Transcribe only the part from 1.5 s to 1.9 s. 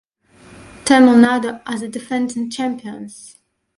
are the